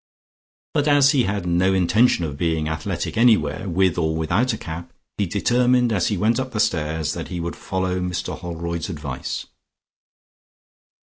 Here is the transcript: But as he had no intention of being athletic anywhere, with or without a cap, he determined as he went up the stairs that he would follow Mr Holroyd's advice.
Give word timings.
But 0.73 0.87
as 0.87 1.11
he 1.11 1.25
had 1.25 1.45
no 1.45 1.75
intention 1.75 2.25
of 2.25 2.35
being 2.35 2.67
athletic 2.67 3.17
anywhere, 3.17 3.69
with 3.69 3.99
or 3.99 4.15
without 4.15 4.51
a 4.51 4.57
cap, 4.57 4.91
he 5.19 5.27
determined 5.27 5.93
as 5.93 6.07
he 6.07 6.17
went 6.17 6.39
up 6.39 6.53
the 6.53 6.59
stairs 6.59 7.13
that 7.13 7.27
he 7.27 7.39
would 7.39 7.55
follow 7.55 7.99
Mr 7.99 8.35
Holroyd's 8.39 8.89
advice. 8.89 9.45